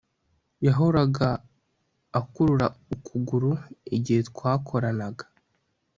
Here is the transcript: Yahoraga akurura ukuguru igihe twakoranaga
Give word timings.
Yahoraga 0.65 1.27
akurura 2.19 2.67
ukuguru 2.93 3.51
igihe 3.95 4.21
twakoranaga 4.29 5.25